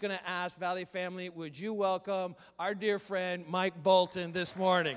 [0.00, 4.96] going to ask Valley family, would you welcome our dear friend Mike Bolton this morning?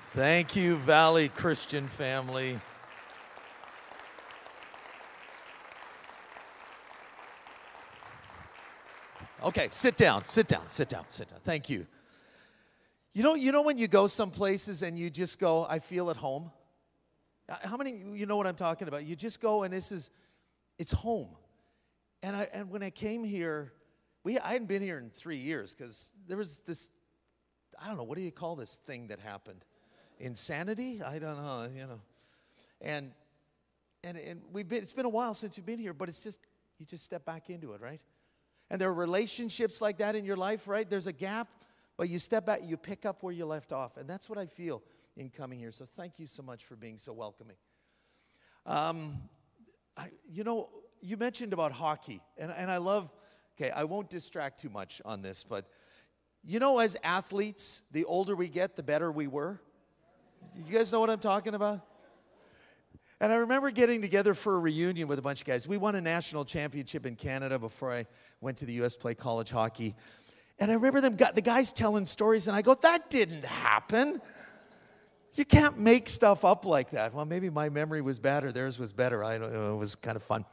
[0.00, 2.60] Thank you, Valley Christian family.
[9.42, 11.40] Okay, sit down, sit down, sit down, sit down.
[11.42, 11.88] Thank you.
[13.14, 16.08] You know, you know when you go some places and you just go, I feel
[16.08, 16.52] at home?
[17.48, 19.04] Uh, how many you know what I'm talking about?
[19.04, 20.10] You just go and this is
[20.78, 21.28] it's home.
[22.22, 23.72] And I and when I came here,
[24.24, 26.90] we I hadn't been here in three years because there was this
[27.82, 29.64] I don't know, what do you call this thing that happened?
[30.18, 31.02] Insanity?
[31.02, 32.00] I don't know, you know.
[32.80, 33.12] And
[34.04, 36.40] and and we've been it's been a while since you've been here, but it's just
[36.78, 38.02] you just step back into it, right?
[38.70, 40.88] And there are relationships like that in your life, right?
[40.88, 41.48] There's a gap,
[41.96, 43.96] but you step back, you pick up where you left off.
[43.96, 44.82] And that's what I feel
[45.16, 45.72] in coming here.
[45.72, 47.56] So thank you so much for being so welcoming.
[48.66, 49.16] Um,
[49.96, 50.68] I, you know,
[51.00, 53.12] you mentioned about hockey, and, and I love,
[53.56, 55.66] okay, I won't distract too much on this, but
[56.44, 59.60] you know, as athletes, the older we get, the better we were.
[60.66, 61.86] You guys know what I'm talking about?
[63.20, 65.68] And I remember getting together for a reunion with a bunch of guys.
[65.68, 68.06] We won a national championship in Canada before I
[68.40, 69.94] went to the US play college hockey.
[70.58, 74.20] And I remember them the guys telling stories, and I go, that didn't happen.
[75.34, 77.14] You can't make stuff up like that.
[77.14, 79.24] Well, maybe my memory was bad or theirs was better.
[79.24, 79.74] I don't know.
[79.74, 80.44] It was kind of fun.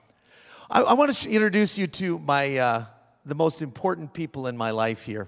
[0.69, 2.85] I, I want to introduce you to my uh,
[3.25, 5.27] the most important people in my life here.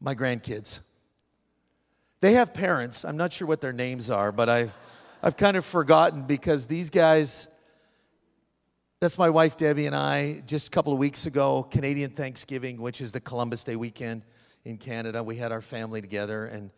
[0.00, 0.80] My grandkids.
[2.20, 3.04] They have parents.
[3.04, 4.72] I'm not sure what their names are, but I've,
[5.22, 7.48] I've kind of forgotten because these guys,
[9.00, 13.02] that's my wife Debbie and I, just a couple of weeks ago, Canadian Thanksgiving, which
[13.02, 14.22] is the Columbus Day weekend
[14.64, 16.70] in Canada, we had our family together and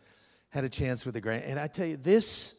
[0.57, 1.45] had a chance with the grand.
[1.45, 2.55] And I tell you, this,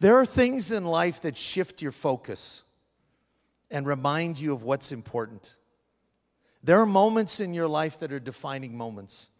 [0.00, 2.62] there are things in life that shift your focus
[3.70, 5.56] and remind you of what's important.
[6.62, 9.30] There are moments in your life that are defining moments.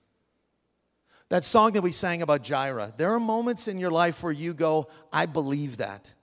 [1.29, 4.55] That song that we sang about Jireh, there are moments in your life where you
[4.55, 6.15] go, I believe that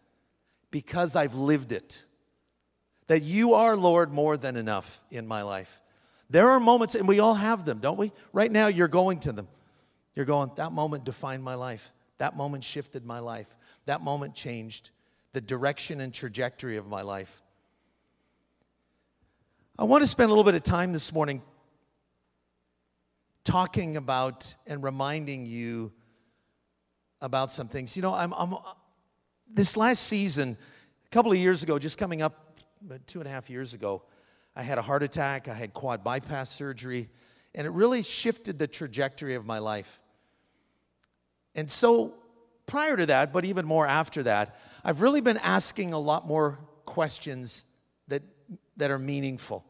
[0.71, 2.03] because I've lived it.
[3.05, 5.83] That you are, Lord, more than enough in my life.
[6.31, 8.11] There are moments, and we all have them, don't we?
[8.33, 9.47] Right now, you're going to them.
[10.17, 11.93] You're going, that moment defined my life.
[12.17, 13.45] That moment shifted my life.
[13.85, 14.89] That moment changed
[15.33, 17.43] the direction and trajectory of my life.
[19.77, 21.43] I want to spend a little bit of time this morning
[23.43, 25.91] talking about and reminding you
[27.21, 27.95] about some things.
[27.95, 28.59] You know, I'm, I'm uh,
[29.47, 30.57] this last season,
[31.05, 32.59] a couple of years ago, just coming up
[33.05, 34.01] two and a half years ago,
[34.55, 37.07] I had a heart attack, I had quad bypass surgery,
[37.53, 40.01] and it really shifted the trajectory of my life.
[41.57, 42.13] And so,
[42.67, 46.59] prior to that, but even more after that, I've really been asking a lot more
[46.85, 47.63] questions
[48.07, 48.21] that,
[48.77, 49.65] that are meaningful.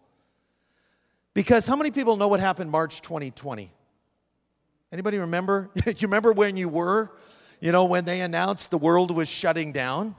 [1.34, 3.72] Because how many people know what happened March 2020?
[4.92, 5.70] Anybody remember?
[5.86, 7.12] you remember when you were?
[7.62, 10.16] You know, when they announced the world was shutting down?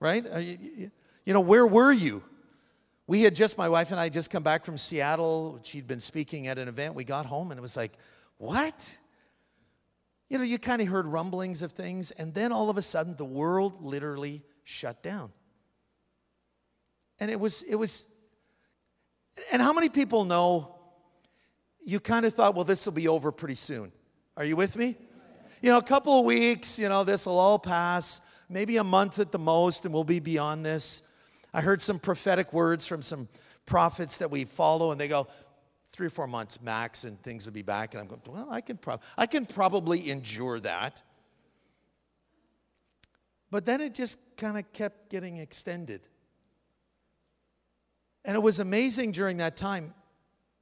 [0.00, 0.24] Right?
[0.30, 2.22] Uh, you know, where were you?
[3.06, 5.60] We had just, my wife and I just come back from Seattle.
[5.62, 6.94] She'd been speaking at an event.
[6.94, 7.92] We got home and it was like,
[8.36, 8.98] what?
[10.28, 13.16] You know, you kind of heard rumblings of things, and then all of a sudden
[13.16, 15.32] the world literally shut down.
[17.18, 18.06] And it was, it was
[19.52, 20.74] and how many people know
[21.84, 23.92] you kind of thought, well, this will be over pretty soon?
[24.36, 24.96] Are you with me?
[25.62, 29.18] You know, a couple of weeks, you know, this will all pass, maybe a month
[29.18, 31.02] at the most, and we'll be beyond this.
[31.52, 33.28] I heard some prophetic words from some
[33.66, 35.26] prophets that we follow, and they go,
[35.98, 37.92] three or four months max, and things will be back.
[37.92, 41.02] And I'm going, well, I can, prob- I can probably endure that.
[43.50, 46.06] But then it just kind of kept getting extended.
[48.24, 49.92] And it was amazing during that time.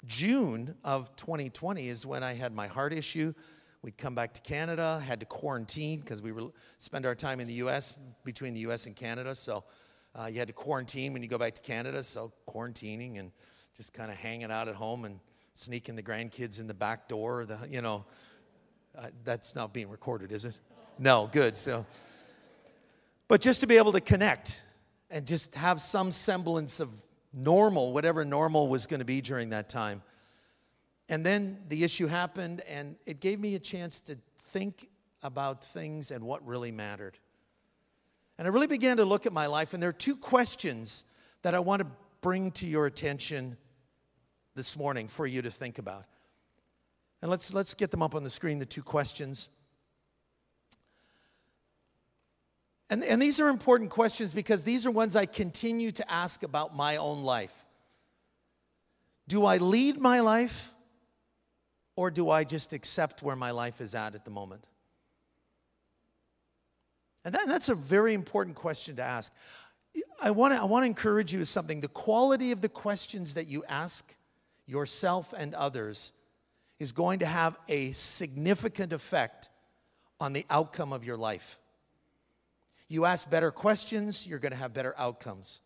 [0.06, 3.34] June of 2020 is when I had my heart issue.
[3.82, 6.44] We'd come back to Canada, had to quarantine because we were
[6.78, 7.92] spend our time in the U.S.
[8.24, 8.86] between the U.S.
[8.86, 9.34] and Canada.
[9.34, 9.64] So
[10.14, 12.02] uh, you had to quarantine when you go back to Canada.
[12.02, 13.32] So quarantining and
[13.76, 15.20] just kind of hanging out at home and
[15.52, 17.44] sneaking the grandkids in the back door.
[17.44, 18.04] The you know,
[18.96, 20.58] uh, that's not being recorded, is it?
[20.98, 21.56] No, good.
[21.58, 21.84] So,
[23.28, 24.62] but just to be able to connect
[25.10, 26.90] and just have some semblance of
[27.34, 30.02] normal, whatever normal was going to be during that time.
[31.08, 34.88] And then the issue happened, and it gave me a chance to think
[35.22, 37.18] about things and what really mattered.
[38.38, 41.04] And I really began to look at my life, and there are two questions
[41.42, 41.86] that I want to
[42.22, 43.56] bring to your attention
[44.56, 46.04] this morning for you to think about.
[47.22, 49.48] And let's, let's get them up on the screen, the two questions.
[52.90, 56.74] And, and these are important questions because these are ones I continue to ask about
[56.74, 57.64] my own life.
[59.28, 60.72] Do I lead my life
[61.96, 64.66] or do I just accept where my life is at at the moment?
[67.24, 69.32] And that, that's a very important question to ask.
[70.22, 71.80] I want to I want to encourage you with something.
[71.80, 74.15] The quality of the questions that you ask
[74.66, 76.12] yourself and others
[76.78, 79.48] is going to have a significant effect
[80.20, 81.58] on the outcome of your life.
[82.88, 85.60] You ask better questions, you're going to have better outcomes.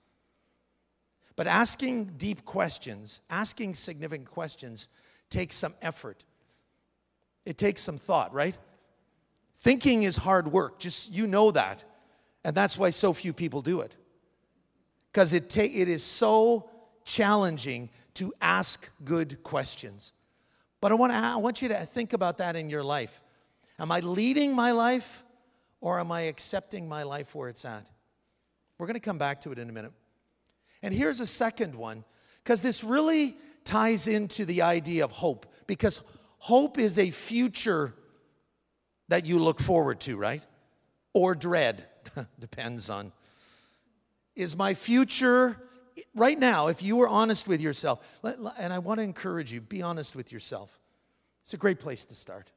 [1.37, 4.89] But asking deep questions, asking significant questions,
[5.29, 6.25] takes some effort.
[7.45, 8.57] It takes some thought, right?
[9.59, 11.85] Thinking is hard work, just you know that.
[12.45, 13.95] And that's why so few people do it.
[15.13, 16.71] Because it, ta- it is so
[17.05, 20.13] challenging to ask good questions.
[20.81, 23.21] But I want, to, I want you to think about that in your life.
[23.79, 25.25] Am I leading my life
[25.81, 27.89] or am I accepting my life where it's at?
[28.79, 29.93] We're going to come back to it in a minute.
[30.83, 32.05] And here's a second one,
[32.43, 36.01] because this really ties into the idea of hope, because
[36.39, 37.95] hope is a future
[39.09, 40.45] that you look forward to, right?
[41.13, 41.87] Or dread,
[42.39, 43.13] depends on.
[44.35, 45.61] Is my future
[46.15, 49.83] right now, if you were honest with yourself, and I want to encourage you, be
[49.83, 50.79] honest with yourself.
[51.43, 52.53] It's a great place to start.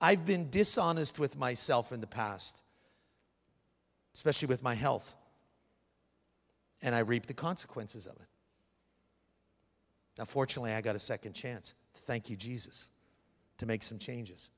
[0.00, 2.62] I've been dishonest with myself in the past,
[4.14, 5.14] especially with my health,
[6.80, 8.28] and I reap the consequences of it.
[10.18, 11.74] Now, fortunately, I got a second chance.
[11.94, 12.88] Thank you, Jesus,
[13.58, 14.50] to make some changes.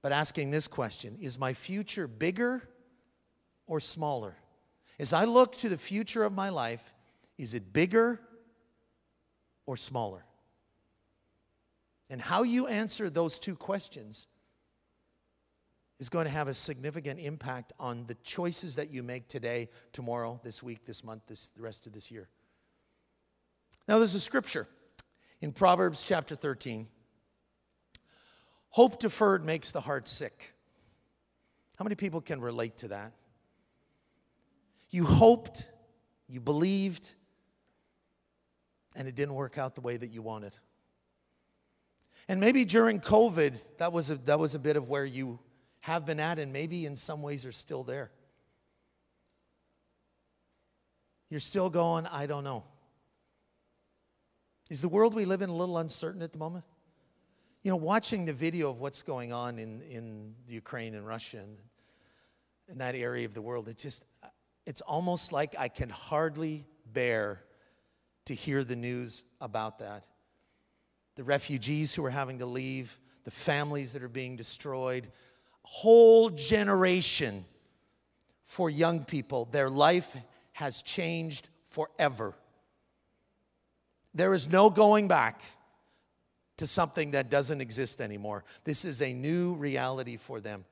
[0.00, 2.62] But asking this question is my future bigger
[3.66, 4.36] or smaller?
[4.98, 6.94] As I look to the future of my life,
[7.38, 8.20] is it bigger
[9.66, 10.24] or smaller?
[12.10, 14.26] And how you answer those two questions
[15.98, 20.40] is going to have a significant impact on the choices that you make today, tomorrow,
[20.42, 22.28] this week, this month, this, the rest of this year.
[23.88, 24.68] Now, there's a scripture
[25.40, 26.88] in Proverbs chapter 13.
[28.70, 30.52] Hope deferred makes the heart sick.
[31.78, 33.12] How many people can relate to that?
[34.92, 35.68] You hoped,
[36.28, 37.14] you believed,
[38.94, 40.56] and it didn't work out the way that you wanted.
[42.28, 45.40] And maybe during COVID, that was a, that was a bit of where you
[45.80, 48.12] have been at, and maybe in some ways are still there.
[51.30, 52.64] You're still going, I don't know.
[54.68, 56.64] Is the world we live in a little uncertain at the moment?
[57.62, 61.56] You know, watching the video of what's going on in, in Ukraine and Russia and
[62.68, 64.04] in that area of the world, it just,
[64.66, 67.42] it's almost like I can hardly bear
[68.26, 70.06] to hear the news about that.
[71.16, 75.08] The refugees who are having to leave, the families that are being destroyed,
[75.62, 77.44] whole generation
[78.44, 80.16] for young people, their life
[80.52, 82.34] has changed forever.
[84.14, 85.42] There is no going back
[86.58, 88.44] to something that doesn't exist anymore.
[88.64, 90.64] This is a new reality for them.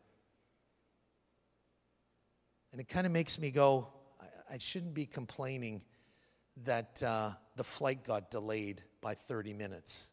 [2.72, 3.88] And it kind of makes me go,
[4.20, 5.82] I, I, shouldn't be complaining
[6.64, 10.10] that uh, the flight got delayed by 30 minutes,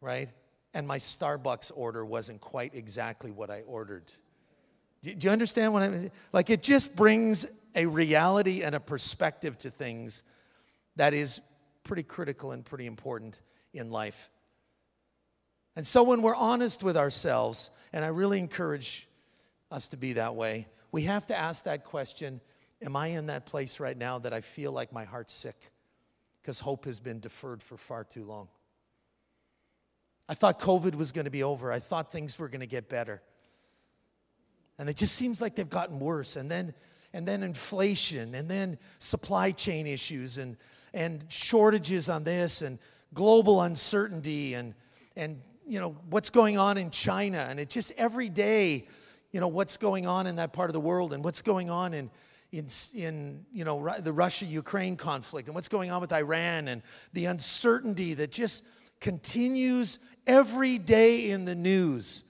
[0.00, 0.30] right?
[0.74, 4.12] And my Starbucks order wasn't quite exactly what I ordered.
[5.02, 6.10] Do, do you understand what I mean?
[6.32, 10.22] Like, it just brings a reality and a perspective to things
[10.96, 11.40] that is
[11.82, 13.40] pretty critical and pretty important
[13.72, 14.30] in life.
[15.76, 19.08] And so, when we're honest with ourselves, and I really encourage
[19.70, 22.40] us to be that way, we have to ask that question
[22.80, 25.70] Am I in that place right now that I feel like my heart's sick?
[26.40, 28.48] Because hope has been deferred for far too long.
[30.26, 32.88] I thought COVID was going to be over, I thought things were going to get
[32.88, 33.20] better.
[34.78, 36.34] And it just seems like they've gotten worse.
[36.34, 36.72] And then,
[37.12, 40.56] and then inflation, and then supply chain issues, and,
[40.94, 42.78] and shortages on this, and
[43.12, 44.72] global uncertainty, and,
[45.14, 47.46] and you know, what's going on in China.
[47.50, 48.88] And it just every day,
[49.36, 51.92] you know, what's going on in that part of the world and what's going on
[51.92, 52.10] in,
[52.52, 56.80] in, in you know, the Russia-Ukraine conflict and what's going on with Iran and
[57.12, 58.64] the uncertainty that just
[58.98, 62.24] continues every day in the news.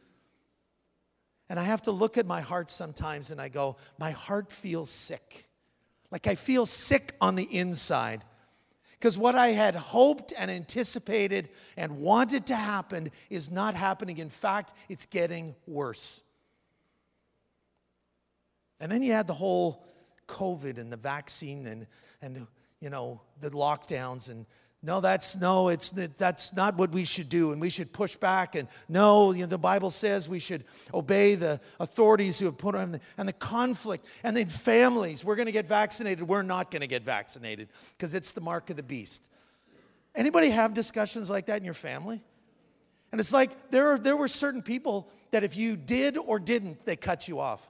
[1.48, 4.90] And I have to look at my heart sometimes and I go, my heart feels
[4.90, 5.46] sick.
[6.10, 8.25] Like I feel sick on the inside.
[8.94, 14.18] Because what I had hoped and anticipated and wanted to happen is not happening.
[14.18, 16.25] In fact, it's getting worse.
[18.80, 19.85] And then you had the whole
[20.28, 21.87] COVID and the vaccine and,
[22.21, 22.47] and
[22.80, 24.47] you know, the lockdowns and
[24.83, 28.54] no, that's no, it's that's not what we should do, and we should push back.
[28.54, 30.64] And no, you know, the Bible says we should
[30.95, 35.25] obey the authorities who have put on the, and the conflict, and then families.
[35.25, 36.28] We're going to get vaccinated.
[36.28, 39.28] We're not going to get vaccinated because it's the mark of the beast.
[40.14, 42.23] Anybody have discussions like that in your family?
[43.11, 46.97] And it's like there, there were certain people that if you did or didn't, they
[46.97, 47.68] cut you off.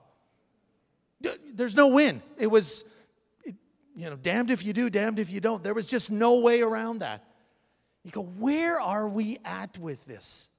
[1.20, 2.22] There's no win.
[2.38, 2.84] It was
[3.96, 5.64] you know, damned if you do, damned if you don't.
[5.64, 7.24] There was just no way around that.
[8.04, 10.50] You go, where are we at with this?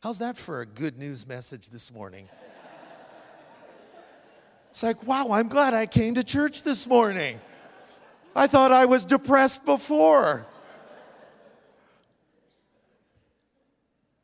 [0.00, 2.28] How's that for a good news message this morning?
[4.70, 7.40] It's like, wow, I'm glad I came to church this morning.
[8.34, 10.46] I thought I was depressed before.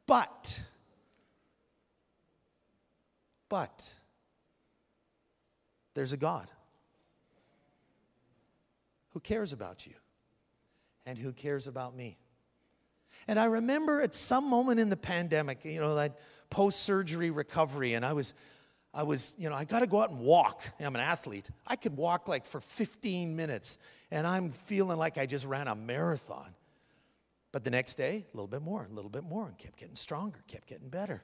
[0.06, 0.60] But,
[3.54, 3.94] but,
[5.94, 6.50] there's a God
[9.10, 9.92] who cares about you
[11.06, 12.18] and who cares about me.
[13.28, 16.18] And I remember at some moment in the pandemic, you know, that
[16.50, 18.34] post surgery recovery, and I was,
[18.92, 20.60] I was, you know, I got to go out and walk.
[20.80, 21.48] I'm an athlete.
[21.64, 23.78] I could walk like for 15 minutes,
[24.10, 26.56] and I'm feeling like I just ran a marathon.
[27.52, 29.94] But the next day, a little bit more, a little bit more, and kept getting
[29.94, 31.22] stronger, kept getting better.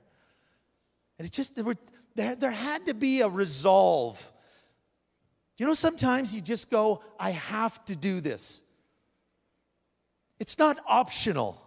[1.20, 1.76] And it just, there, were,
[2.16, 4.32] there, there had to be a resolve
[5.60, 8.62] you know, sometimes you just go, I have to do this.
[10.38, 11.62] It's not optional.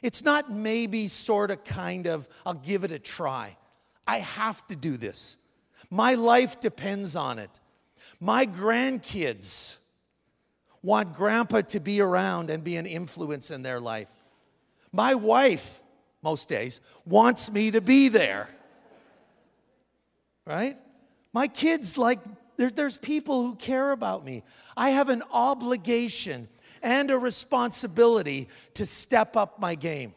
[0.00, 3.56] It's not maybe, sort of, kind of, I'll give it a try.
[4.06, 5.38] I have to do this.
[5.90, 7.50] My life depends on it.
[8.20, 9.78] My grandkids
[10.80, 14.08] want grandpa to be around and be an influence in their life.
[14.92, 15.82] My wife,
[16.22, 18.50] most days, wants me to be there.
[20.46, 20.76] Right?
[21.32, 22.18] My kids like
[22.56, 24.42] there, there's people who care about me.
[24.76, 26.48] I have an obligation
[26.82, 30.14] and a responsibility to step up my game.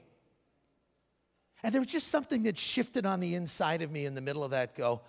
[1.63, 4.43] And there was just something that shifted on the inside of me in the middle
[4.43, 5.01] of that go,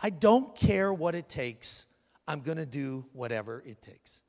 [0.00, 1.84] I don't care what it takes.
[2.26, 4.22] I'm going to do whatever it takes.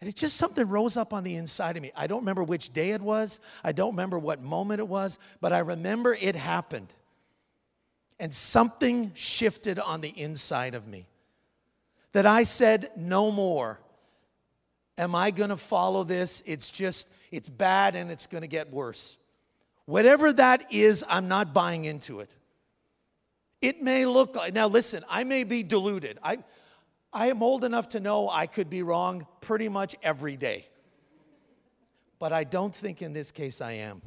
[0.00, 1.90] And it just something rose up on the inside of me.
[1.96, 3.40] I don't remember which day it was.
[3.64, 6.92] I don't remember what moment it was, but I remember it happened
[8.18, 11.06] and something shifted on the inside of me.
[12.12, 13.80] That I said, no more.
[14.96, 16.42] Am I going to follow this?
[16.46, 19.16] It's just, it's bad and it's going to get worse.
[19.86, 22.34] Whatever that is, I'm not buying into it.
[23.60, 26.18] It may look like, now listen, I may be deluded.
[26.22, 26.38] I,
[27.12, 30.68] I am old enough to know I could be wrong pretty much every day.
[32.18, 34.02] But I don't think in this case I am.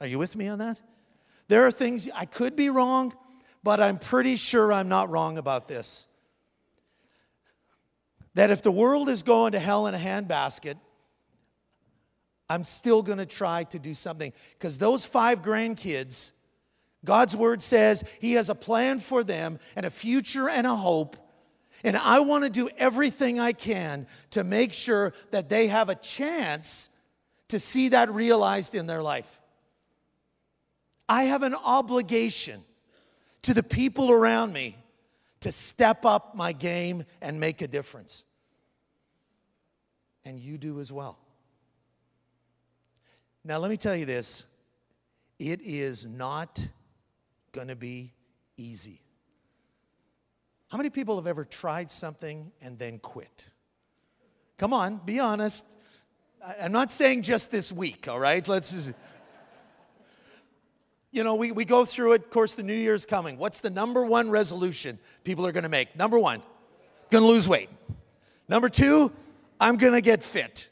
[0.00, 0.80] Are you with me on that?
[1.48, 3.14] There are things I could be wrong,
[3.66, 6.06] but I'm pretty sure I'm not wrong about this.
[8.34, 10.76] That if the world is going to hell in a handbasket,
[12.48, 14.32] I'm still going to try to do something.
[14.52, 16.30] Because those five grandkids,
[17.04, 21.16] God's word says He has a plan for them and a future and a hope.
[21.82, 25.96] And I want to do everything I can to make sure that they have a
[25.96, 26.88] chance
[27.48, 29.40] to see that realized in their life.
[31.08, 32.62] I have an obligation
[33.46, 34.76] to the people around me
[35.38, 38.24] to step up my game and make a difference.
[40.24, 41.16] And you do as well.
[43.44, 44.44] Now, let me tell you this
[45.38, 46.58] it is not
[47.52, 48.12] going to be
[48.56, 49.00] easy.
[50.66, 53.44] How many people have ever tried something and then quit?
[54.58, 55.64] Come on, be honest.
[56.60, 58.46] I'm not saying just this week, all right?
[58.48, 58.92] Let's just
[61.16, 62.24] you know, we, we go through it.
[62.24, 63.38] Of course, the new year's coming.
[63.38, 65.96] What's the number one resolution people are going to make?
[65.96, 66.42] Number one,
[67.10, 67.70] going to lose weight.
[68.48, 69.10] Number two,
[69.58, 70.68] I'm going to get fit.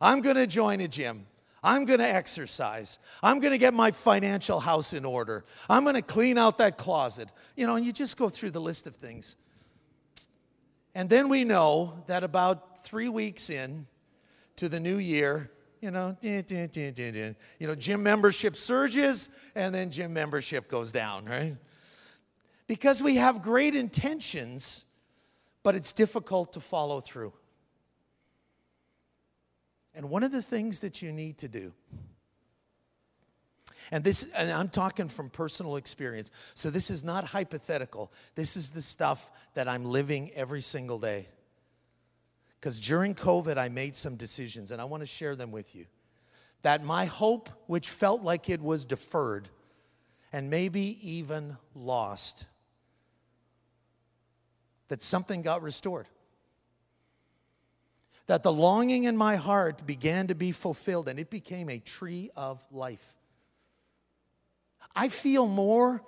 [0.00, 1.26] I'm going to join a gym.
[1.62, 2.98] I'm going to exercise.
[3.22, 5.44] I'm going to get my financial house in order.
[5.68, 7.30] I'm going to clean out that closet.
[7.54, 9.36] You know, and you just go through the list of things.
[10.94, 13.86] And then we know that about three weeks in
[14.56, 16.42] to the new year, you know, you
[17.60, 21.56] know, gym membership surges and then gym membership goes down, right?
[22.66, 24.84] Because we have great intentions,
[25.62, 27.32] but it's difficult to follow through.
[29.94, 31.72] And one of the things that you need to do,
[33.90, 38.12] and this, and I'm talking from personal experience, so this is not hypothetical.
[38.34, 41.28] This is the stuff that I'm living every single day.
[42.60, 45.86] Because during COVID, I made some decisions, and I want to share them with you.
[46.62, 49.48] That my hope, which felt like it was deferred
[50.32, 52.44] and maybe even lost,
[54.88, 56.06] that something got restored.
[58.26, 62.30] that the longing in my heart began to be fulfilled and it became a tree
[62.36, 63.16] of life.
[64.94, 66.02] I feel more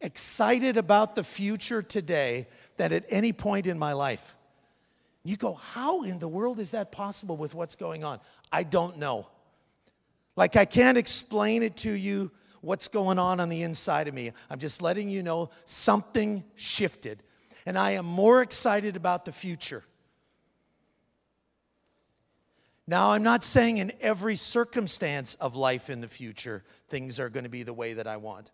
[0.00, 4.36] excited about the future today than at any point in my life.
[5.24, 8.20] You go, how in the world is that possible with what's going on?
[8.50, 9.28] I don't know.
[10.36, 14.30] Like, I can't explain it to you what's going on on the inside of me.
[14.48, 17.22] I'm just letting you know something shifted.
[17.66, 19.84] And I am more excited about the future.
[22.86, 27.44] Now, I'm not saying in every circumstance of life in the future, things are going
[27.44, 28.50] to be the way that I want.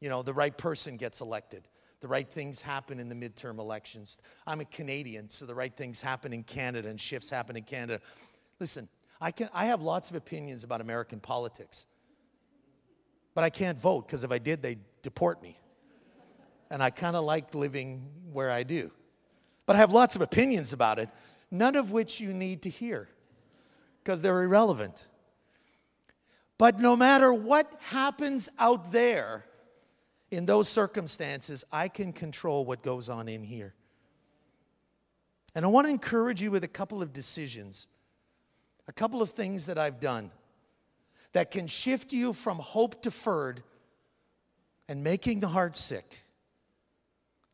[0.00, 1.66] You know, the right person gets elected,
[2.02, 4.18] the right things happen in the midterm elections.
[4.44, 8.02] I'm a Canadian, so the right things happen in Canada and shifts happen in Canada.
[8.58, 8.88] Listen,
[9.20, 11.86] I, can, I have lots of opinions about American politics,
[13.34, 15.56] but I can't vote because if I did, they'd deport me.
[16.70, 18.90] And I kind of like living where I do.
[19.64, 21.08] But I have lots of opinions about it,
[21.52, 23.08] none of which you need to hear
[24.02, 25.06] because they're irrelevant.
[26.58, 29.44] But no matter what happens out there
[30.32, 33.74] in those circumstances, I can control what goes on in here.
[35.54, 37.86] And I want to encourage you with a couple of decisions,
[38.88, 40.30] a couple of things that I've done
[41.34, 43.62] that can shift you from hope deferred
[44.88, 46.24] and making the heart sick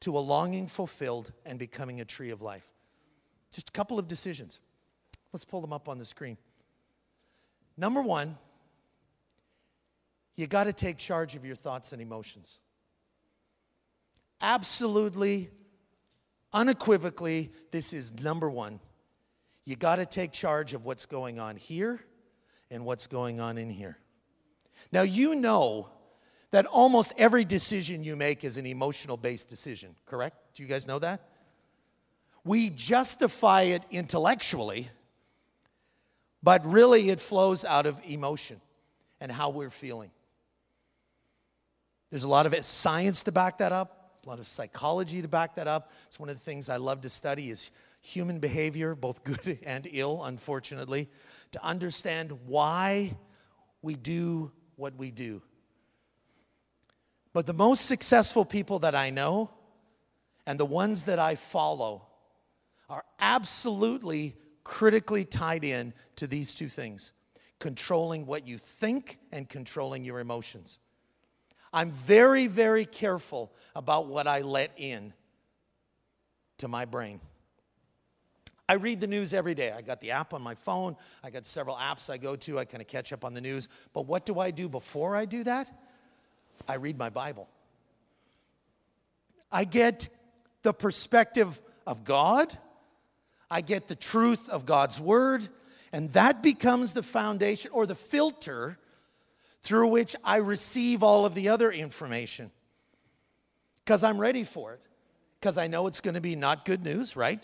[0.00, 2.66] to a longing fulfilled and becoming a tree of life.
[3.52, 4.60] Just a couple of decisions.
[5.32, 6.36] Let's pull them up on the screen.
[7.76, 8.38] Number one,
[10.36, 12.60] you got to take charge of your thoughts and emotions.
[14.40, 15.50] Absolutely,
[16.52, 18.80] unequivocally, this is number one.
[19.64, 22.00] You got to take charge of what's going on here
[22.70, 23.98] and what's going on in here.
[24.92, 25.88] Now, you know
[26.50, 30.36] that almost every decision you make is an emotional based decision, correct?
[30.54, 31.28] Do you guys know that?
[32.44, 34.88] We justify it intellectually
[36.42, 38.60] but really, it flows out of emotion
[39.20, 40.10] and how we're feeling.
[42.10, 43.97] There's a lot of science to back that up.
[44.18, 45.92] There's a lot of psychology to back that up.
[46.08, 49.86] It's one of the things I love to study is human behavior, both good and
[49.92, 51.08] ill, unfortunately,
[51.52, 53.16] to understand why
[53.80, 55.40] we do what we do.
[57.32, 59.50] But the most successful people that I know
[60.46, 62.06] and the ones that I follow
[62.88, 67.12] are absolutely critically tied in to these two things
[67.60, 70.78] controlling what you think and controlling your emotions.
[71.72, 75.12] I'm very, very careful about what I let in
[76.58, 77.20] to my brain.
[78.68, 79.72] I read the news every day.
[79.72, 80.96] I got the app on my phone.
[81.24, 82.58] I got several apps I go to.
[82.58, 83.68] I kind of catch up on the news.
[83.92, 85.70] But what do I do before I do that?
[86.66, 87.48] I read my Bible.
[89.50, 90.08] I get
[90.62, 92.56] the perspective of God
[93.50, 95.48] I get the truth of God's word,
[95.92, 98.78] and that becomes the foundation or the filter
[99.62, 102.50] through which I receive all of the other information.
[103.84, 104.80] Because I'm ready for it.
[105.40, 107.42] Because I know it's going to be not good news, right?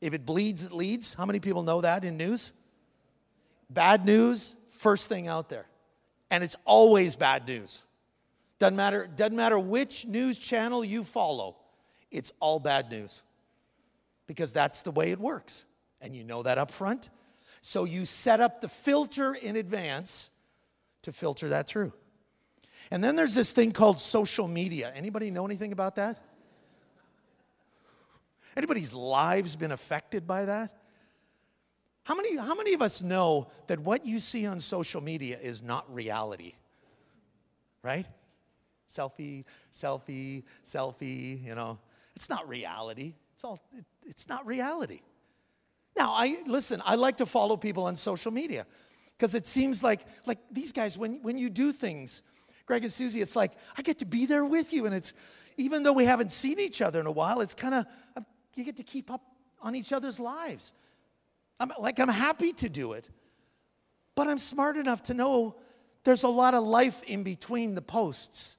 [0.00, 1.14] If it bleeds, it leads.
[1.14, 2.52] How many people know that in news?
[3.70, 5.66] Bad news, first thing out there.
[6.30, 7.84] And it's always bad news.
[8.58, 11.56] Doesn't matter, doesn't matter which news channel you follow,
[12.10, 13.22] it's all bad news
[14.26, 15.64] because that's the way it works.
[16.00, 17.10] And you know that up front.
[17.60, 20.30] So you set up the filter in advance
[21.04, 21.92] to filter that through.
[22.90, 24.92] And then there's this thing called social media.
[24.94, 26.18] Anybody know anything about that?
[28.56, 30.72] Anybody's lives been affected by that?
[32.04, 35.62] How many, how many of us know that what you see on social media is
[35.62, 36.52] not reality?
[37.82, 38.06] Right?
[38.88, 41.78] Selfie, selfie, selfie, you know.
[42.14, 43.14] It's not reality.
[43.32, 45.00] It's all, it, it's not reality.
[45.96, 48.66] Now, I listen, I like to follow people on social media
[49.16, 52.22] because it seems like like these guys when when you do things,
[52.66, 55.12] Greg and Susie, it's like I get to be there with you and it's
[55.56, 58.64] even though we haven't seen each other in a while, it's kind of um, you
[58.64, 59.22] get to keep up
[59.60, 60.72] on each other's lives.
[61.60, 63.08] I'm like I'm happy to do it.
[64.14, 65.56] But I'm smart enough to know
[66.04, 68.56] there's a lot of life in between the posts.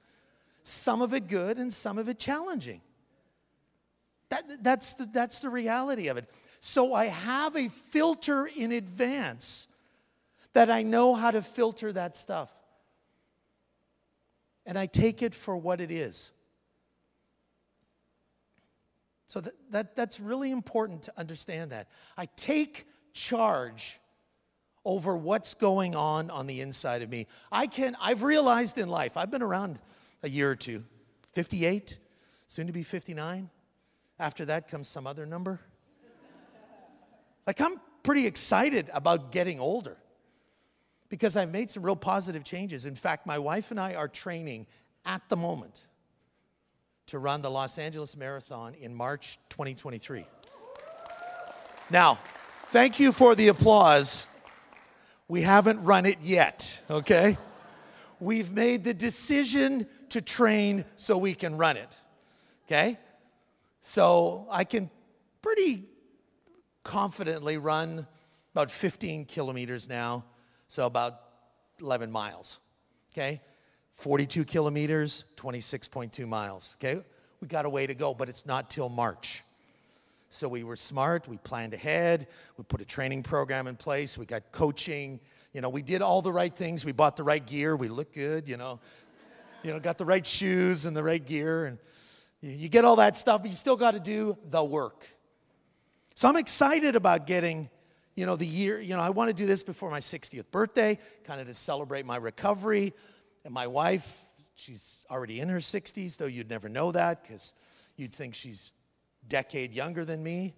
[0.63, 2.81] Some of it good and some of it challenging.
[4.29, 6.29] That, that's, the, that's the reality of it.
[6.59, 9.67] So I have a filter in advance
[10.55, 12.49] that I know how to filter that stuff.
[14.65, 16.31] And I take it for what it is.
[19.27, 21.89] So that, that, that's really important to understand that.
[22.17, 23.99] I take charge
[24.85, 27.27] over what's going on on the inside of me.
[27.51, 29.81] I can, I've realized in life, I've been around
[30.23, 30.85] a year or two,
[31.33, 31.99] 58,
[32.47, 33.49] soon to be 59.
[34.19, 35.59] After that comes some other number.
[37.45, 39.97] Like, I'm pretty excited about getting older
[41.09, 42.85] because I've made some real positive changes.
[42.85, 44.67] In fact, my wife and I are training
[45.05, 45.85] at the moment
[47.07, 50.25] to run the Los Angeles Marathon in March 2023.
[51.91, 52.17] Now,
[52.67, 54.25] thank you for the applause.
[55.27, 57.37] We haven't run it yet, okay?
[58.19, 61.97] We've made the decision to train so we can run it,
[62.65, 62.97] okay?
[63.81, 64.89] So I can
[65.41, 65.83] pretty
[66.83, 68.07] confidently run
[68.53, 70.23] about 15 kilometers now,
[70.67, 71.19] so about
[71.81, 72.59] 11 miles,
[73.13, 73.41] okay?
[73.91, 77.01] 42 kilometers, 26.2 miles, okay?
[77.41, 79.43] We got a way to go, but it's not till March.
[80.29, 84.25] So we were smart, we planned ahead, we put a training program in place, we
[84.25, 85.19] got coaching,
[85.53, 88.13] you know, we did all the right things, we bought the right gear, we look
[88.13, 88.79] good, you know.
[89.63, 91.79] You know, got the right shoes and the right gear and
[92.41, 95.07] you get all that stuff, but you still got to do the work.
[96.13, 97.69] So I'm excited about getting,
[98.15, 100.97] you know, the year, you know, I want to do this before my 60th birthday,
[101.25, 102.93] kind of to celebrate my recovery.
[103.43, 104.25] And my wife,
[104.55, 107.53] she's already in her 60s, though you'd never know that because
[107.97, 108.73] you'd think she's
[109.27, 110.55] decade younger than me.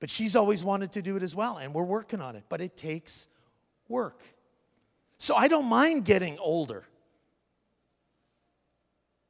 [0.00, 2.44] But she's always wanted to do it as well, and we're working on it.
[2.50, 3.28] But it takes
[3.88, 4.20] work.
[5.16, 6.84] So I don't mind getting older.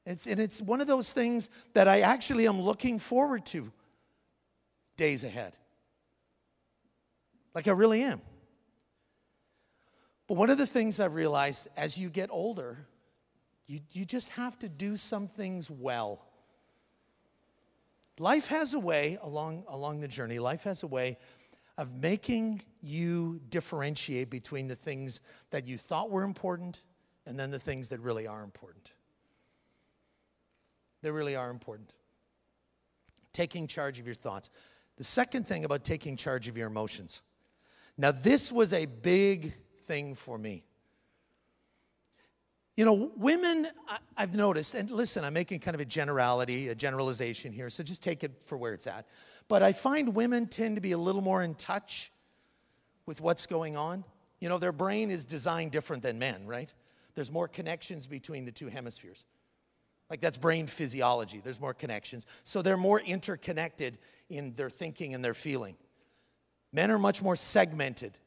[0.05, 3.71] It's, and it's one of those things that I actually am looking forward to
[4.97, 5.57] days ahead.
[7.57, 8.21] Like I really am.
[10.27, 12.87] But one of the things I've realized as you get older,
[13.67, 16.23] you, you just have to do some things well.
[18.19, 21.17] Life has a way along, along the journey, life has a way
[21.79, 26.83] of making you differentiate between the things that you thought were important
[27.25, 28.93] and then the things that really are important.
[31.01, 31.95] They really are important.
[33.33, 34.51] Taking charge of your thoughts.
[34.99, 37.23] The second thing about taking charge of your emotions.
[37.99, 39.55] Now, this was a big
[39.87, 40.65] thing for me.
[42.77, 43.69] You know, women,
[44.19, 48.03] I've noticed, and listen, I'm making kind of a generality, a generalization here, so just
[48.03, 49.07] take it for where it's at.
[49.49, 52.13] But I find women tend to be a little more in touch
[53.07, 54.05] with what's going on.
[54.41, 56.71] You know, their brain is designed different than men, right?
[57.15, 59.25] There's more connections between the two hemispheres.
[60.11, 62.27] Like that's brain physiology, there's more connections.
[62.45, 65.77] So they're more interconnected in their thinking and their feeling.
[66.77, 68.19] Men are much more segmented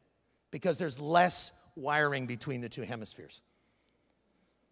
[0.49, 3.41] because there's less wiring between the two hemispheres.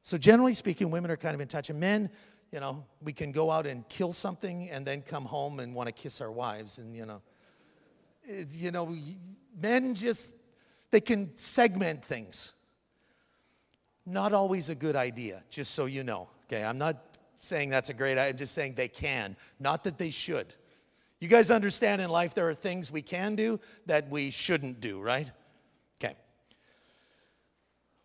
[0.02, 1.70] So, generally speaking, women are kind of in touch.
[1.70, 2.10] And men,
[2.52, 5.90] you know, we can go out and kill something and then come home and want
[5.90, 6.80] to kiss our wives.
[6.80, 7.22] And, you know,
[8.50, 8.98] you know,
[9.62, 10.34] men just,
[10.90, 12.54] they can segment things.
[14.08, 16.30] Not always a good idea, just so you know.
[16.48, 16.98] Okay, I'm not
[17.38, 20.52] saying that's a great idea, I'm just saying they can, not that they should.
[21.20, 25.02] You guys understand in life there are things we can do that we shouldn't do,
[25.02, 25.30] right?
[26.00, 26.16] Okay.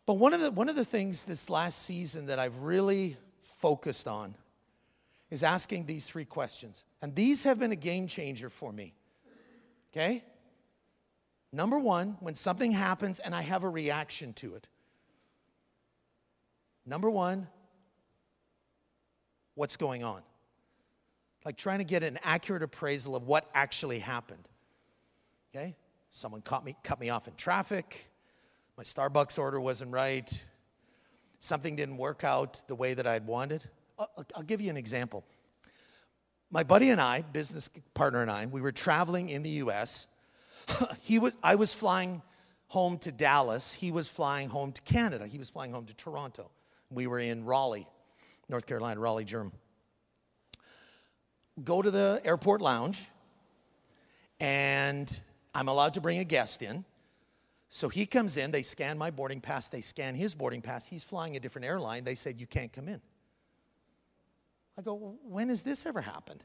[0.07, 3.16] But one of the, one of the things this last season that I've really
[3.59, 4.35] focused on
[5.31, 6.85] is asking these three questions.
[7.01, 8.94] And these have been a game changer for me.
[9.92, 10.25] Okay?
[11.53, 14.68] Number one, when something happens and I have a reaction to it.
[16.87, 17.46] Number one,
[19.55, 20.22] what's going on?
[21.44, 24.48] Like trying to get an accurate appraisal of what actually happened.
[25.55, 25.74] Okay?
[26.12, 28.09] Someone caught me, cut me off in traffic.
[28.76, 30.44] My Starbucks order wasn't right.
[31.40, 33.64] Something didn't work out the way that I'd wanted.
[33.98, 35.24] I'll, I'll give you an example.
[36.50, 40.07] My buddy and I, business partner and I, we were traveling in the US.
[41.02, 42.22] he was, I was flying
[42.68, 43.72] home to Dallas.
[43.72, 45.26] He was flying home to Canada.
[45.26, 46.50] He was flying home to Toronto.
[46.90, 47.87] We were in Raleigh,
[48.48, 49.52] North Carolina, Raleigh, Durham
[51.62, 53.07] go to the airport lounge,
[54.41, 55.21] and
[55.55, 56.85] I'm allowed to bring a guest in.
[57.69, 60.87] So he comes in, they scan my boarding pass, they scan his boarding pass.
[60.87, 62.05] He's flying a different airline.
[62.05, 63.01] They said, You can't come in.
[64.79, 66.45] I go, When has this ever happened?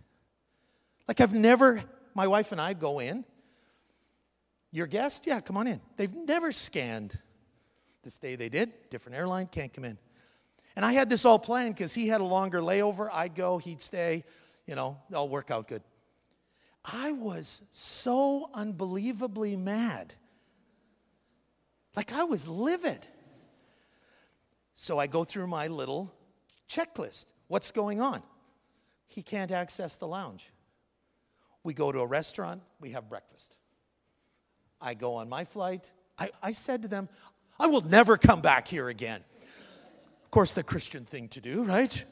[1.07, 1.81] Like, I've never,
[2.13, 3.25] my wife and I go in.
[4.71, 5.25] Your guest?
[5.25, 5.81] Yeah, come on in.
[5.95, 7.17] They've never scanned.
[8.03, 9.97] This day they did, different airline, can't come in.
[10.75, 13.09] And I had this all planned because he had a longer layover.
[13.11, 14.23] I'd go, he'd stay
[14.67, 15.81] you know, it'll work out good.
[16.85, 20.13] I was so unbelievably mad.
[21.95, 23.05] Like I was livid.
[24.73, 26.13] So I go through my little
[26.69, 27.25] checklist.
[27.47, 28.21] What's going on?
[29.07, 30.51] He can't access the lounge.
[31.63, 33.55] We go to a restaurant, we have breakfast.
[34.79, 35.91] I go on my flight.
[36.19, 37.09] I, I said to them,
[37.59, 39.21] I will never come back here again.
[40.23, 42.03] Of course, the Christian thing to do, right?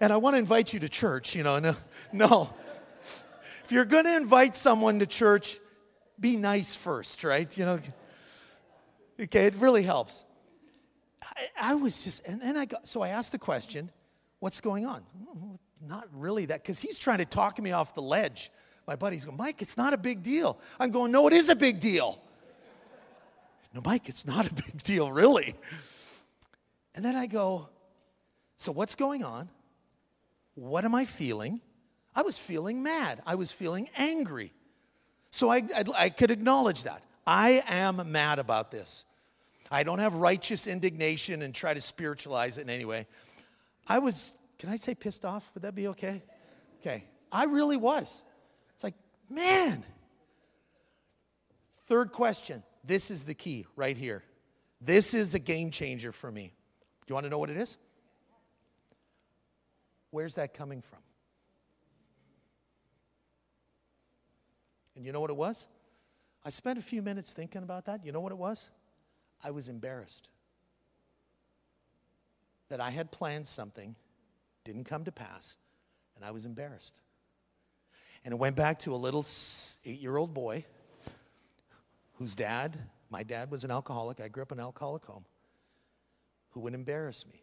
[0.00, 1.58] And I want to invite you to church, you know.
[1.58, 1.76] No,
[2.12, 2.52] no.
[3.64, 5.58] If you're going to invite someone to church,
[6.20, 7.56] be nice first, right?
[7.56, 7.80] You know,
[9.20, 10.24] okay, it really helps.
[11.22, 13.90] I, I was just, and then I got, so I asked the question,
[14.40, 15.02] what's going on?
[15.86, 18.50] Not really that, because he's trying to talk me off the ledge.
[18.86, 20.58] My buddy's going, Mike, it's not a big deal.
[20.78, 22.20] I'm going, no, it is a big deal.
[23.74, 25.54] No, Mike, it's not a big deal, really.
[26.94, 27.68] And then I go,
[28.56, 29.48] so what's going on?
[30.54, 31.60] What am I feeling?
[32.14, 33.22] I was feeling mad.
[33.26, 34.52] I was feeling angry.
[35.30, 37.02] So I, I, I, could acknowledge that.
[37.26, 39.04] I am mad about this.
[39.70, 43.06] I don't have righteous indignation and try to spiritualize it in any way.
[43.88, 45.50] I was, can I say pissed off?
[45.54, 46.22] Would that be okay?
[46.80, 47.04] Okay.
[47.32, 48.22] I really was.
[48.74, 48.94] It's like,
[49.28, 49.84] man.
[51.86, 52.62] Third question.
[52.84, 54.22] This is the key right here.
[54.80, 56.52] This is a game changer for me.
[57.06, 57.76] Do you want to know what it is?
[60.14, 61.00] Where's that coming from?
[64.94, 65.66] And you know what it was?
[66.44, 68.06] I spent a few minutes thinking about that.
[68.06, 68.70] You know what it was?
[69.42, 70.28] I was embarrassed
[72.68, 73.96] that I had planned something,
[74.62, 75.56] didn't come to pass,
[76.14, 77.00] and I was embarrassed.
[78.24, 79.26] And it went back to a little
[79.84, 80.64] eight year old boy
[82.18, 82.78] whose dad,
[83.10, 84.20] my dad was an alcoholic.
[84.20, 85.24] I grew up in an alcoholic home,
[86.50, 87.42] who would embarrass me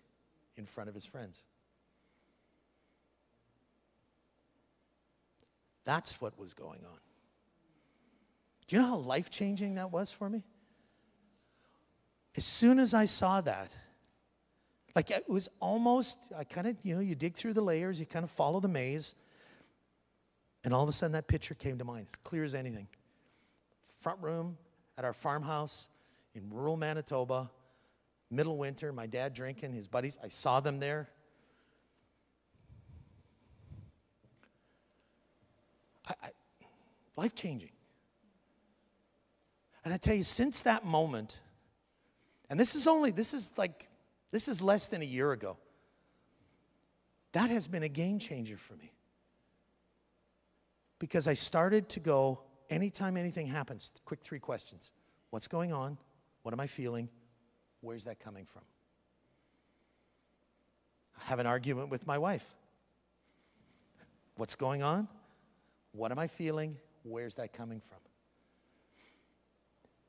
[0.56, 1.44] in front of his friends.
[5.86, 7.00] That's what was going on.
[8.68, 10.44] Do you know how life changing that was for me?
[12.38, 13.76] As soon as I saw that,
[14.96, 18.06] like it was almost, I kind of, you know, you dig through the layers, you
[18.06, 19.16] kind of follow the maze,
[20.64, 22.88] and all of a sudden that picture came to mind, as clear as anything.
[24.00, 24.58] Front room
[24.98, 25.90] at our farmhouse
[26.36, 27.50] in rural Manitoba,
[28.30, 31.10] middle winter, my dad drinking, his buddies, I saw them there.
[36.08, 36.30] I, I,
[37.22, 37.70] life changing.
[39.86, 41.40] And I tell you, since that moment,
[42.50, 43.90] and this is only, this is like,
[44.32, 45.58] this is less than a year ago,
[47.34, 48.92] that has been a game changer for me.
[50.98, 54.92] Because I started to go, anytime anything happens, quick three questions
[55.30, 55.98] What's going on?
[56.42, 57.08] What am I feeling?
[57.82, 58.64] Where's that coming from?
[61.20, 62.56] I have an argument with my wife.
[64.38, 65.08] What's going on?
[65.92, 66.78] What am I feeling?
[67.04, 67.98] Where's that coming from?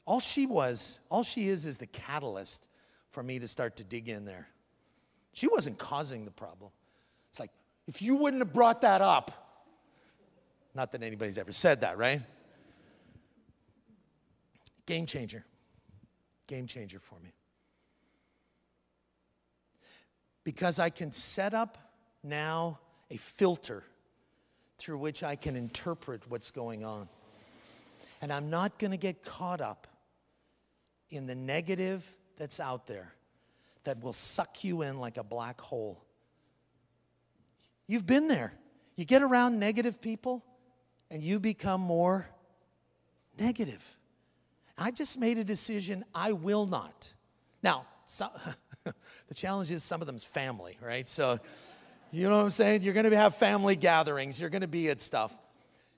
[0.05, 2.69] All she was, all she is, is the catalyst
[3.11, 4.49] for me to start to dig in there.
[5.33, 6.71] She wasn't causing the problem.
[7.31, 7.51] It's like,
[7.87, 9.31] if you wouldn't have brought that up,
[10.75, 12.21] not that anybody's ever said that, right?
[14.87, 15.45] Game changer.
[16.47, 17.33] Game changer for me.
[20.45, 21.79] Because I can set up
[22.23, 23.85] now a filter
[24.83, 27.09] through which I can interpret what's going on.
[28.21, 29.87] And I'm not going to get caught up
[31.09, 32.05] in the negative
[32.37, 33.15] that's out there
[33.85, 36.03] that will suck you in like a black hole.
[37.87, 38.55] You've been there.
[38.97, 40.45] You get around negative people
[41.13, 42.27] and you become more
[43.39, 43.97] negative.
[44.77, 47.13] I just made a decision I will not.
[47.63, 48.27] Now, so,
[49.29, 51.09] the challenge is some of them's family, right?
[51.09, 51.39] So,
[52.13, 52.83] you know what I'm saying?
[52.83, 55.37] You're going to have family gatherings, you're going to be at stuff.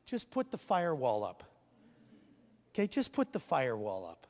[0.07, 1.45] Just put the firewall up.
[2.71, 4.27] Okay, just put the firewall up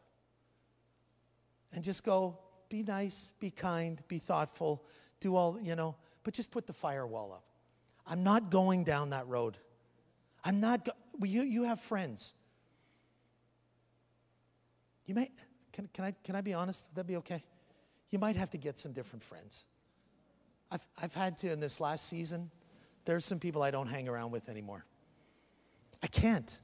[1.73, 4.85] and just go, be nice, be kind, be thoughtful,
[5.21, 7.45] do all, you know, but just put the firewall up.
[8.07, 9.57] I'm not going down that road.
[10.45, 12.35] I'm not, go- well, you, you have friends.
[15.07, 15.31] You may,
[15.73, 16.89] can, can, I, can I be honest?
[16.91, 17.43] Would that be okay?
[18.11, 19.65] You might have to get some different friends.
[20.75, 22.51] I've, I've had to in this last season,
[23.05, 24.85] there's some people I don't hang around with anymore.
[26.03, 26.61] I can't.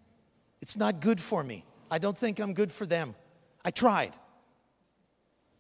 [0.61, 1.65] It's not good for me.
[1.93, 3.15] I don't think I'm good for them.
[3.65, 4.17] I tried.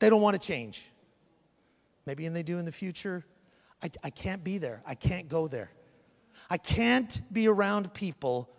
[0.00, 0.84] They don't want to change.
[2.06, 3.24] Maybe and they do in the future.
[3.84, 4.82] I, I can't be there.
[4.84, 5.70] I can't go there.
[6.50, 8.50] I can't be around people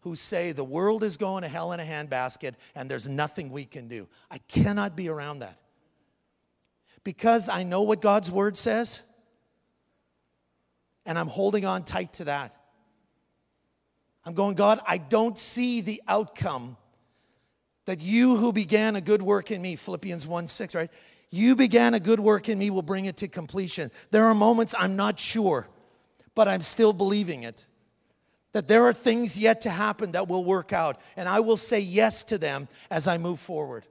[0.00, 3.64] who say the world is going to hell in a handbasket and there's nothing we
[3.64, 4.08] can do.
[4.28, 5.60] I cannot be around that.
[7.04, 9.02] Because I know what God's word says,
[11.06, 12.54] and I'm holding on tight to that.
[14.24, 16.76] I'm going, God, I don't see the outcome
[17.84, 20.90] that you who began a good work in me, Philippians 1 6, right?
[21.30, 23.90] You began a good work in me will bring it to completion.
[24.10, 25.68] There are moments I'm not sure,
[26.34, 27.66] but I'm still believing it.
[28.52, 31.80] That there are things yet to happen that will work out, and I will say
[31.80, 33.86] yes to them as I move forward.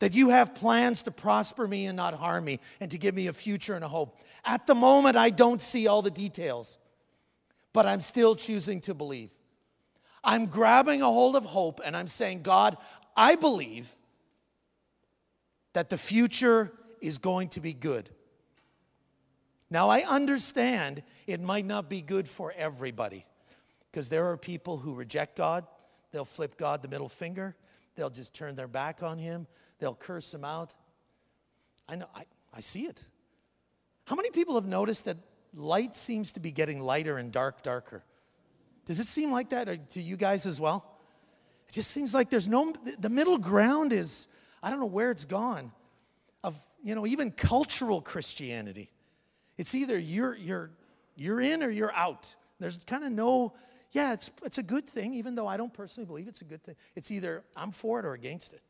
[0.00, 3.28] That you have plans to prosper me and not harm me, and to give me
[3.28, 4.18] a future and a hope.
[4.44, 6.78] At the moment, I don't see all the details,
[7.72, 9.30] but I'm still choosing to believe.
[10.26, 12.76] I'm grabbing a hold of hope and I'm saying, God,
[13.16, 13.94] I believe
[15.72, 18.10] that the future is going to be good.
[19.70, 23.24] Now, I understand it might not be good for everybody
[23.90, 25.64] because there are people who reject God.
[26.12, 27.54] They'll flip God the middle finger,
[27.94, 29.46] they'll just turn their back on Him,
[29.78, 30.74] they'll curse Him out.
[31.88, 33.00] I know, I, I see it.
[34.06, 35.16] How many people have noticed that
[35.54, 38.04] light seems to be getting lighter and dark darker?
[38.84, 40.98] Does it seem like that uh, to you guys as well?
[41.68, 44.28] It just seems like there's no, the middle ground is,
[44.62, 45.72] I don't know where it's gone,
[46.44, 48.90] of, you know, even cultural Christianity.
[49.58, 50.70] It's either you're, you're,
[51.16, 52.36] you're in or you're out.
[52.60, 53.54] There's kind of no,
[53.90, 56.62] yeah, it's, it's a good thing, even though I don't personally believe it's a good
[56.62, 56.76] thing.
[56.94, 58.60] It's either I'm for it or against it.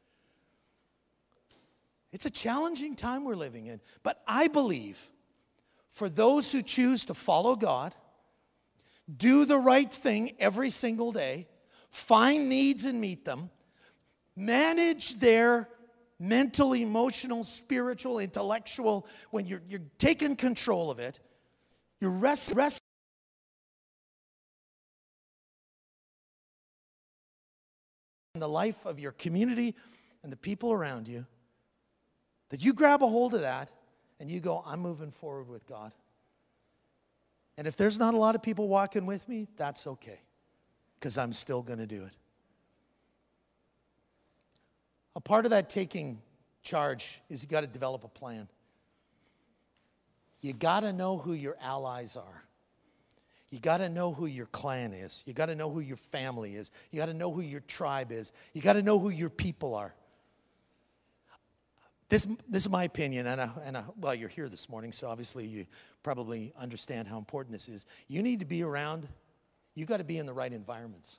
[2.12, 3.81] It's a challenging time we're living in.
[4.03, 5.11] But I believe
[5.88, 7.95] for those who choose to follow God,
[9.14, 11.47] do the right thing every single day,
[11.90, 13.51] find needs and meet them,
[14.35, 15.69] manage their
[16.19, 21.21] mental, emotional, spiritual, intellectual, when you're, you're taking control of it,
[22.01, 22.81] you're rest, rest.
[28.35, 29.75] In the life of your community
[30.23, 31.27] and the people around you,
[32.51, 33.73] that you grab a hold of that
[34.21, 35.93] and you go, I'm moving forward with God.
[37.59, 40.21] And if there's not a lot of people walking with me, that's okay,
[40.99, 42.13] because I'm still going to do it.
[45.15, 46.21] A part of that taking
[46.63, 48.49] charge is you got to develop a plan.
[50.43, 52.43] You got to know who your allies are.
[53.51, 55.25] You got to know who your clan is.
[55.27, 56.71] You got to know who your family is.
[56.91, 58.33] You got to know who your tribe is.
[58.53, 59.95] You got to know who your people are.
[62.09, 65.09] This, this is my opinion, and, I, and I, well, you're here this morning, so
[65.09, 65.66] obviously you
[66.05, 67.85] probably understand how important this is.
[68.07, 69.09] You need to be around,
[69.75, 71.16] you got to be in the right environments.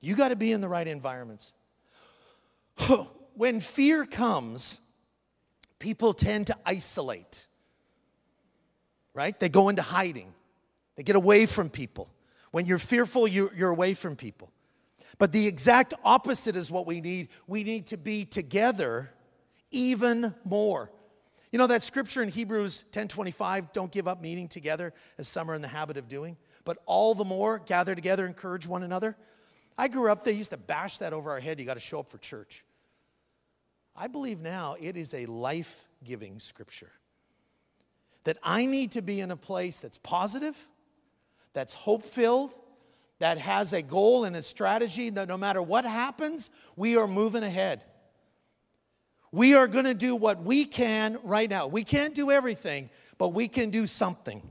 [0.00, 1.52] You got to be in the right environments.
[3.34, 4.78] when fear comes,
[5.80, 7.48] people tend to isolate,
[9.14, 9.38] right?
[9.38, 10.32] They go into hiding,
[10.94, 12.08] they get away from people.
[12.52, 14.52] When you're fearful, you're away from people.
[15.20, 17.28] But the exact opposite is what we need.
[17.46, 19.12] We need to be together
[19.70, 20.90] even more.
[21.52, 25.54] You know that scripture in Hebrews 10:25, don't give up meeting together as some are
[25.54, 29.14] in the habit of doing, but all the more gather together, encourage one another.
[29.76, 32.00] I grew up, they used to bash that over our head, you got to show
[32.00, 32.64] up for church.
[33.94, 36.92] I believe now it is a life-giving scripture.
[38.24, 40.56] That I need to be in a place that's positive,
[41.52, 42.54] that's hope-filled,
[43.20, 47.42] that has a goal and a strategy that no matter what happens, we are moving
[47.42, 47.84] ahead.
[49.30, 51.68] We are going to do what we can right now.
[51.68, 54.42] We can't do everything, but we can do something.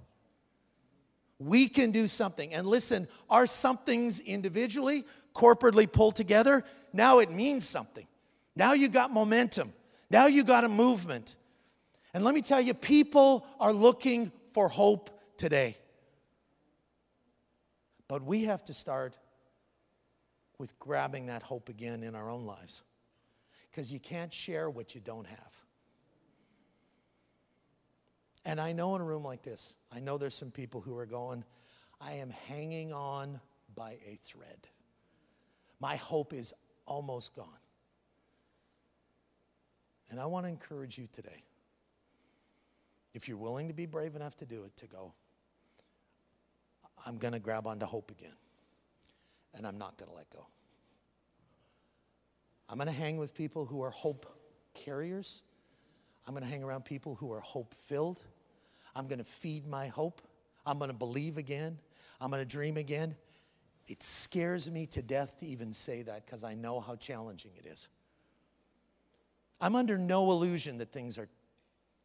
[1.39, 2.53] We can do something.
[2.53, 5.03] And listen, our somethings individually,
[5.33, 8.07] corporately pulled together, now it means something.
[8.55, 9.73] Now you got momentum.
[10.11, 11.35] Now you got a movement.
[12.13, 15.77] And let me tell you, people are looking for hope today.
[18.09, 19.17] But we have to start
[20.57, 22.81] with grabbing that hope again in our own lives.
[23.71, 25.63] Because you can't share what you don't have.
[28.43, 31.05] And I know in a room like this, I know there's some people who are
[31.05, 31.45] going,
[32.01, 33.39] I am hanging on
[33.75, 34.67] by a thread.
[35.79, 36.53] My hope is
[36.85, 37.47] almost gone.
[40.09, 41.43] And I want to encourage you today,
[43.13, 45.13] if you're willing to be brave enough to do it, to go,
[47.05, 48.35] I'm going to grab onto hope again.
[49.55, 50.45] And I'm not going to let go.
[52.69, 54.25] I'm going to hang with people who are hope
[54.73, 55.41] carriers.
[56.27, 58.21] I'm going to hang around people who are hope filled.
[58.95, 60.21] I'm going to feed my hope.
[60.65, 61.79] I'm going to believe again.
[62.21, 63.15] I'm going to dream again.
[63.87, 67.65] It scares me to death to even say that because I know how challenging it
[67.65, 67.87] is.
[69.59, 71.27] I'm under no illusion that things are,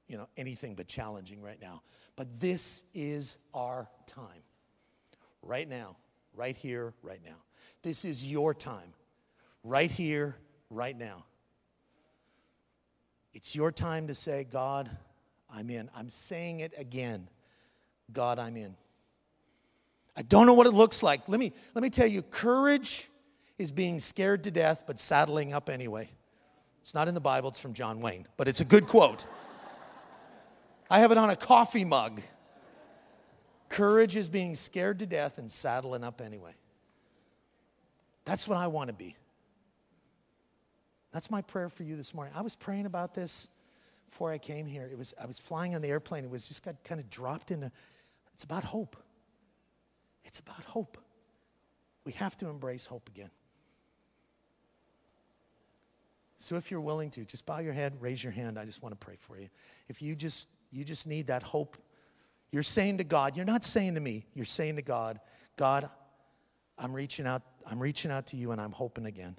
[0.08, 1.82] you know, anything but challenging right now.
[2.16, 4.43] But this is our time
[5.44, 5.96] right now,
[6.34, 7.36] right here, right now.
[7.82, 8.92] This is your time,
[9.62, 10.36] right here,
[10.70, 11.24] right now.
[13.32, 14.88] It's your time to say, God,
[15.54, 15.90] I'm in.
[15.96, 17.28] I'm saying it again.
[18.12, 18.76] God, I'm in.
[20.16, 21.28] I don't know what it looks like.
[21.28, 23.10] Let me, let me tell you courage
[23.58, 26.08] is being scared to death but saddling up anyway.
[26.80, 29.26] It's not in the Bible, it's from John Wayne, but it's a good quote.
[30.90, 32.20] I have it on a coffee mug.
[33.74, 36.54] Courage is being scared to death and saddling up anyway.
[38.24, 39.16] That's what I want to be.
[41.10, 42.32] That's my prayer for you this morning.
[42.36, 43.48] I was praying about this
[44.06, 44.88] before I came here.
[44.88, 46.22] It was I was flying on the airplane.
[46.22, 47.72] It was just got kind of dropped into
[48.32, 48.96] it's about hope.
[50.24, 50.96] It's about hope.
[52.04, 53.30] We have to embrace hope again.
[56.36, 58.56] So if you're willing to, just bow your head, raise your hand.
[58.56, 59.48] I just want to pray for you.
[59.88, 61.76] If you just you just need that hope,
[62.54, 65.18] you're saying to God, you're not saying to me, you're saying to God,
[65.56, 65.90] God,
[66.78, 69.36] I'm reaching out, I'm reaching out to you and I'm hoping again.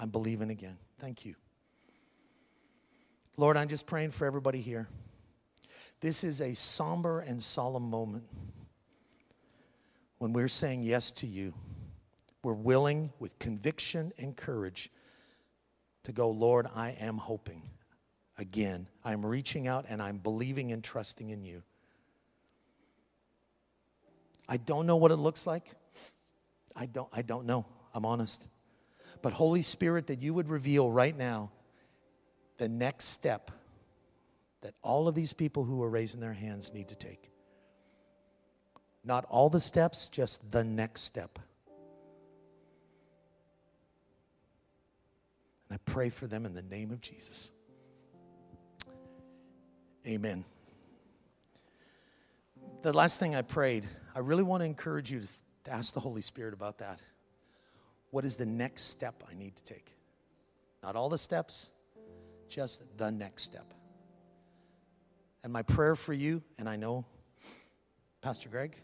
[0.00, 0.76] I'm believing again.
[0.98, 1.36] Thank you.
[3.36, 4.88] Lord, I'm just praying for everybody here.
[6.00, 8.24] This is a somber and solemn moment
[10.18, 11.54] when we're saying yes to you.
[12.42, 14.90] We're willing with conviction and courage
[16.02, 17.62] to go, Lord, I am hoping
[18.36, 18.88] again.
[19.04, 21.62] I'm reaching out and I'm believing and trusting in you.
[24.48, 25.70] I don't know what it looks like.
[26.76, 27.66] I don't, I don't know.
[27.94, 28.46] I'm honest.
[29.22, 31.50] But Holy Spirit, that you would reveal right now
[32.58, 33.50] the next step
[34.62, 37.30] that all of these people who are raising their hands need to take.
[39.04, 41.38] Not all the steps, just the next step.
[45.68, 47.50] And I pray for them in the name of Jesus.
[50.06, 50.44] Amen.
[52.82, 55.22] The last thing I prayed, I really want to encourage you
[55.64, 57.00] to ask the Holy Spirit about that.
[58.10, 59.96] What is the next step I need to take?
[60.82, 61.70] Not all the steps,
[62.48, 63.72] just the next step.
[65.42, 67.06] And my prayer for you, and I know
[68.20, 68.76] Pastor Greg,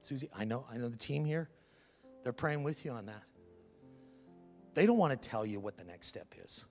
[0.00, 1.48] Susie, I know, I know the team here,
[2.22, 3.22] they're praying with you on that.
[4.74, 6.64] They don't want to tell you what the next step is.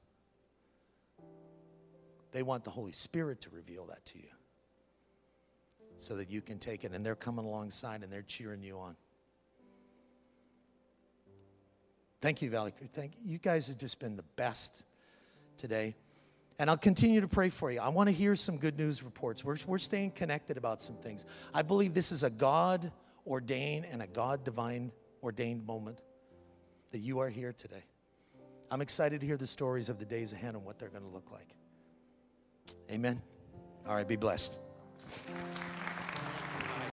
[2.32, 4.30] They want the Holy Spirit to reveal that to you
[5.98, 6.91] so that you can take it.
[6.93, 8.96] And they're coming alongside and they're cheering you on.
[12.22, 12.74] Thank you, Valley.
[12.93, 13.34] Thank you.
[13.34, 14.84] You guys have just been the best
[15.58, 15.96] today.
[16.58, 17.80] And I'll continue to pray for you.
[17.80, 19.43] I want to hear some good news reports.
[19.43, 21.26] We're, we're staying connected about some things.
[21.54, 22.91] I believe this is a God
[23.28, 24.91] ordained and a God divine
[25.22, 26.00] ordained moment
[26.91, 27.84] that you are here today.
[28.72, 31.10] I'm excited to hear the stories of the days ahead and what they're going to
[31.10, 31.56] look like.
[32.89, 33.22] Amen.
[33.88, 34.56] All right, be blessed.